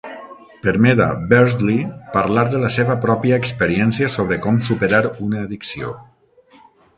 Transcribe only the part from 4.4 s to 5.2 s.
com superar